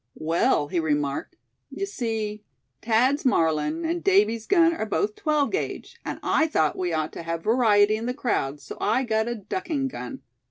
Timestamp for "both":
4.87-5.15